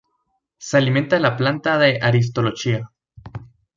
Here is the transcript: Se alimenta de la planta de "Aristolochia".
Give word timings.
Se 0.57 0.77
alimenta 0.77 1.17
de 1.17 1.21
la 1.21 1.37
planta 1.37 1.77
de 1.77 1.99
"Aristolochia". 2.01 2.89